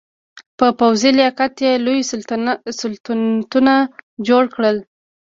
په 0.57 0.67
پوځي 0.79 1.09
لیاقت 1.17 1.53
یې 1.65 1.73
لوی 1.85 1.99
سلطنتونه 2.89 3.73
جوړ 4.27 4.43
کړل. 4.55 4.77